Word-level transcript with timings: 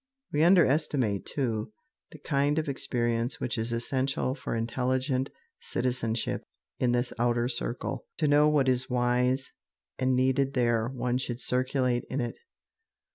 We 0.31 0.41
underestimate, 0.41 1.27
too, 1.27 1.73
the 2.09 2.17
kind 2.17 2.57
of 2.57 2.67
experience 2.67 3.39
which 3.39 3.55
is 3.55 3.71
essential 3.71 4.33
for 4.33 4.55
intelligent 4.55 5.29
citizenship 5.59 6.41
in 6.79 6.91
this 6.91 7.13
outer 7.19 7.47
circle. 7.47 8.07
To 8.17 8.27
know 8.27 8.49
what 8.49 8.67
is 8.67 8.89
wise 8.89 9.51
and 9.99 10.15
needed 10.15 10.55
there 10.55 10.87
one 10.87 11.19
should 11.19 11.39
circulate 11.39 12.05
in 12.09 12.19
it. 12.19 12.35